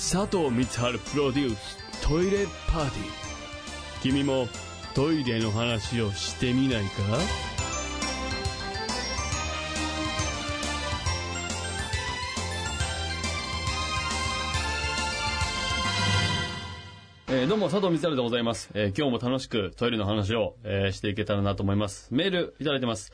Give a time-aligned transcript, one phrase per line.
[0.00, 1.76] 佐藤光春プロデュース
[2.08, 4.48] トイレパーティー君も
[4.94, 6.88] トイレの話をしてみないか？
[17.28, 22.08] えーどうも佐藤光晴でございます、えー今日も楽しくトイレの話を、えーしていけたらなと思います。
[22.10, 23.12] メールいただいてます。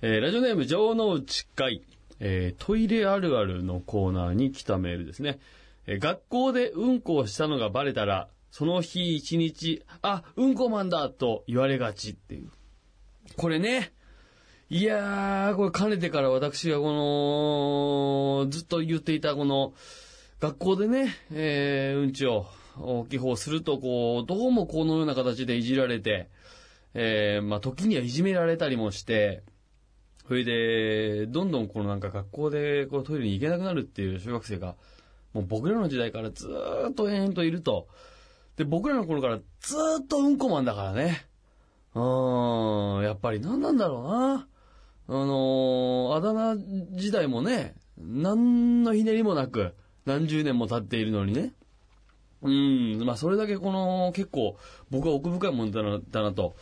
[0.00, 1.82] えーラジオネーム城之内会、
[2.18, 5.38] えートイレあるあるのコーナーに来たメールですね。
[5.86, 12.50] え学校でうんこをしたのがバレたら、その日一日、あ、うんこマンだと言われがちっていう。
[13.36, 13.92] これね、
[14.70, 19.74] いやー、これかねてから私がこの、ずっと言っていたこの、
[20.40, 22.46] 学校でね、えー、うんちを、
[22.78, 26.28] 大きい方すると、こう、どうもこのような形でいじられて、
[26.94, 29.42] えー、まあ、時にはいじめられたりもして、
[30.26, 34.76] それで、どんどんこのなんか学校でこうトイレに行けなくなるっていう小学生が、
[35.34, 37.88] もう僕らの時代からずーっと延々といると。
[38.56, 41.26] で、僕らの頃からずーっとうんこマンだからね。
[41.94, 44.48] うーん、やっぱり何なんだろうな。
[45.06, 46.56] あのー、あだ名
[46.96, 49.74] 時代もね、何のひねりもなく、
[50.06, 51.52] 何十年も経っているのにね。
[52.42, 54.56] うん、まあそれだけこの結構
[54.90, 56.54] 僕は奥深いもんだな、だなと、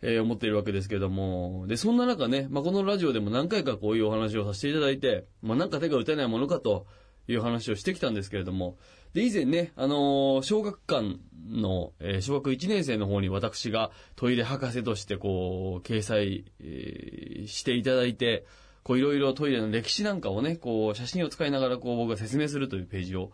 [0.00, 1.66] えー思っているわけですけども。
[1.66, 6.86] で、そんな中ね、まあこのラジオでも何回かこういうお話をさせていただいて、まあなんか手が打てないものかと
[7.28, 8.76] いう話をしてきたんですけれども。
[9.14, 18.44] で、以前ね、あのー小学館の、えー小学1年生の方に私がトイレ博士としてこう、掲載、えーしていただいて、
[18.82, 23.32] こういろいろトイレの歴史なんかをね、こう写真を使いながらこう僕が説明するというページを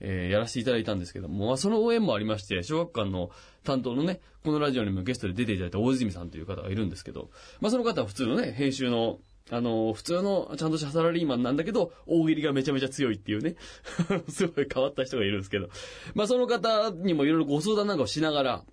[0.00, 3.30] えーやらせていただいたんですけども、まあ、その応援もありまして、小学館の
[3.64, 9.18] 担当のね、このラジオにもゲストで出ていただいた大泉さんという方がいるんですけど、まあ、その方は普通のね、編集の、
[9.50, 13.56] あの、普通のちゃんとしたサラリーマンなんだけど、大喜利がめちゃめちゃ強いっていうね、
[14.28, 15.68] すごい変わった人がいるんですけど、
[16.14, 18.64] まあ、その方にもいろいろご相談なんかをしながら、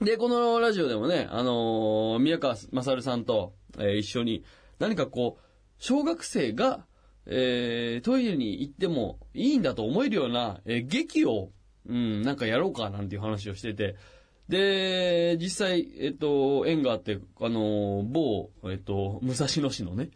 [0.00, 4.44] で、このラジオでもね、あのー宮川勝さんと、えー一緒に、
[4.78, 5.44] 何かこう、
[5.78, 6.86] 小学生が、
[7.26, 11.50] えートイレに行ってもいいんだと思えるような、えー劇を、
[11.86, 13.96] うん、なんかやろうかなんていう話をしてて、
[14.50, 20.10] で、実際、えっと、縁があって、あの某、えっと、武蔵野市のね、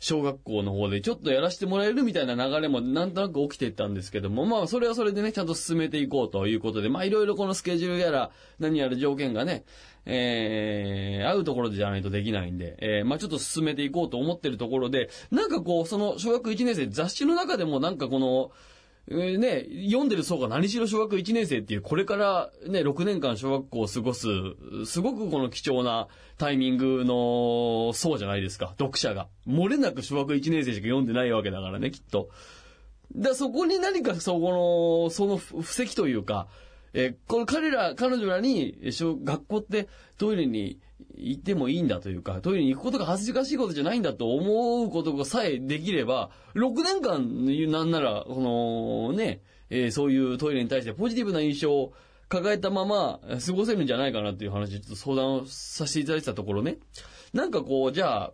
[0.00, 9.64] 小学校の方でちょっとやらせてもらえるみたいな流れもなんとなく起きてったんですけども、まあそれはそれでね、ちゃんと進めていこうということで、まあいろいろこのスケジュールやら何やら条件がね、
[10.06, 18.50] えー、合うところじゃないとできないんで、えー、まあちょっと進めていこうと思ってるところで、なんかこう、その小学1年生雑誌の中でもなんかこの、
[19.08, 24.28] ね、読んでる層が何しろ小学1年生っていう、これからね、6年間小学校を過ごす、
[24.86, 26.06] すごくこの貴重な
[26.38, 29.28] タイミングの層じゃないですか、読者が。
[29.48, 32.28] 漏れなく小学1年生しか読んでないわけだからね、きっと。
[33.16, 36.46] だそこに何かそこの、その布石というか、
[36.92, 39.88] えこの彼ら、彼女らに、学校って
[40.18, 40.78] トイレに
[41.16, 51.92] 行ってもいいんだというか、トイレに行くことが恥ずかしいことじゃないんだと思うことがさえできれば、6年間、なんなら、このね、えーそういうトイレに対してポジティブな印象を
[52.28, 56.78] 抱えたまま過ごせるんじゃないかなっていう話、ちょっと相談をさせていただいてたところね、
[57.32, 58.32] なんかこう、じゃあ、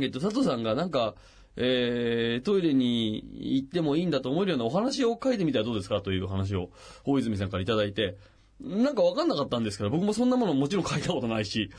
[0.00, 1.14] えっと、佐藤さんがなんか、
[1.56, 3.22] えー、トイレに
[3.58, 6.00] 行ってもいいんだと思えるようなお話を書いてみたらどうですか？
[6.00, 6.70] という話を
[7.04, 8.16] 大泉さんからいただいて、
[8.62, 11.70] なんかわかんなかったんですけど、僕もそんなものもちろん書いたことないし、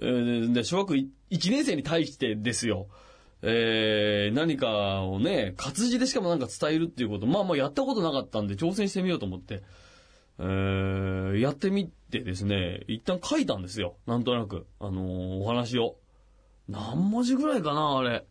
[0.00, 2.88] えーで、小学1年生に対してですよ、
[3.42, 9.62] えー、何かをね、活字でしかもなんか伝えるっていうこと、まあまあやったことなかったんで挑戦してみようと思って、
[10.38, 13.96] えー、やってみてですね、一旦書いたんですよ。
[14.06, 14.66] なんとなく。
[14.80, 15.96] あのーお話を。
[16.68, 18.24] 何文字ぐらいかな、あれ。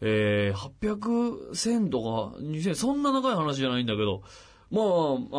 [0.00, 2.00] えー、800線と
[2.34, 4.22] か2000、そんな長い話じゃないんだけど、
[4.70, 4.86] まあ、あ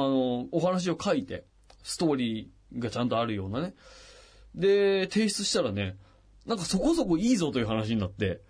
[0.07, 1.45] の、お話を書いて、
[1.85, 3.75] ストーリーがちゃんとあるようなね。
[4.56, 5.96] で、提出したらね、
[6.47, 8.41] なんかそこそこいいぞという話になって、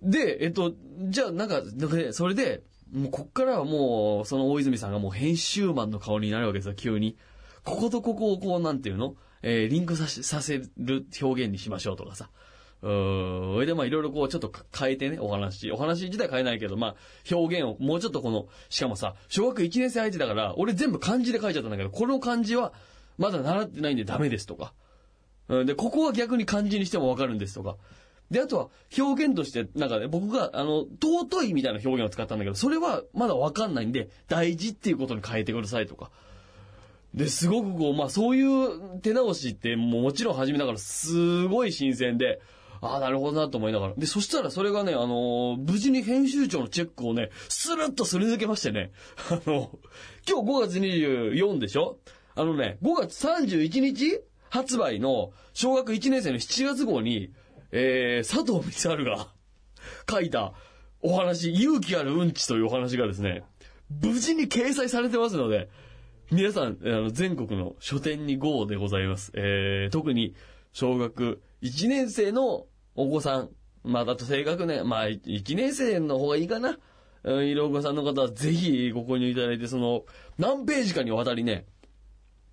[0.00, 0.72] で、えっと、
[1.08, 2.62] じゃあなんか、なんかねそれで、
[2.92, 7.16] もうこっからはもう、その大泉さんがもう編集マンの顔になるわけですよ、急に。
[7.64, 9.16] こことここをこう、なんていうの？
[9.42, 12.30] えーリンクさせさせる表現にしましょうとかさ。
[12.82, 13.54] うん。
[13.54, 15.70] それでまあいろいろこうちょっと変えてね、お話。
[15.70, 16.96] お話自体変えないけど、まあ
[17.34, 22.72] 表現をもうちょっとこの、しかもさ、小学1年生相手だから、俺全部漢字で書いちゃったんだけど、この漢字は
[23.18, 24.72] まだ習ってないんでダメですとか。
[25.48, 27.76] うんで、ここは逆に漢字にしてもわかるんですとか。
[28.30, 28.68] で、あとは
[28.98, 36.10] 表現として、なんかね、僕が、あの、尊いみたいな表現を使ったんだけど、それはまだわかんないんで、大事っていうことに変えてくださいとか。
[37.14, 42.40] で、すごくこう、まあそういう手直しってもちろん始めながらすごい新鮮で、
[42.82, 43.94] ああ、なるほどなと思いながら。
[43.96, 48.90] で、そしたらそれがね、あのー無事に編集長のチェックをね、スルッとすり抜けましてね、
[49.30, 49.78] あの、
[50.28, 51.98] 今日5月24でしょ？
[52.34, 54.20] あのね、5月31日
[54.50, 57.30] 発売の小学1年生の7月号に、
[57.70, 59.28] えー、佐藤光春が
[60.10, 60.52] 書いた
[61.00, 63.44] お話、勇気あるうんちというお話がですね、
[64.02, 65.68] 無事に掲載されてますので、
[66.32, 69.30] 皆さん、あの、全国の書店に GO でございます。
[69.34, 70.34] えー、特に、
[70.72, 73.50] 小学1年生のお子さん、
[73.84, 76.78] まあ、だと低学年、まあ、1年生の方がいいかな。
[77.24, 80.04] うんいるお子さんの方はぜひご購入いただいて、その、
[80.38, 81.66] 何ページかにわたりね、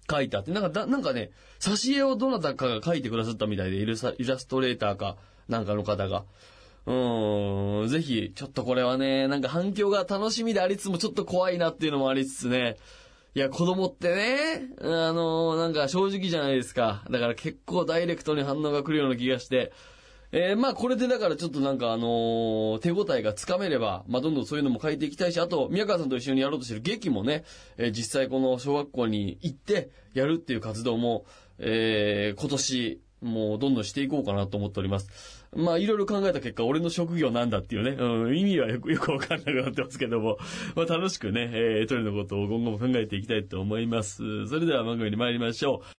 [0.10, 6.26] 書いてあって、なんかだ、なんかね、挿絵をどなたかが書いてくださったみたいで、イルサイラストレーターか、なんかの方が。
[6.86, 12.78] うーん、ぜひ、ちょっとこれはね、なんか反響が楽しみでありつつもちょっと怖いなっていうのもありつつね、
[13.36, 17.04] いや、子供ってね、あのなんか正直じゃないですか。
[17.10, 19.72] だから結構ダイレクトに反応が来るような気がして、
[20.32, 27.44] えー、まあこれでだからちょっとなんかあのー手応えがつかめれば、まあどんどんそういうのも変えていきたいし、あと、宮川さんと一緒にやろうとしてる劇もね、
[27.78, 31.26] えー実際この小学校に行ってやるっていう活動も、
[31.58, 35.10] えー今年、もうどんどんしていこうかなと思っております。
[35.56, 40.38] まあいろいろ考えた結果、俺の職業なんだっていうね、うん、意味はよくよくわかんなくなってますけども、
[40.76, 44.48] まあ楽しくね、えー、トイレのことを今後も考えていきたいと思います。
[44.48, 45.99] それでは番組に参りましょう。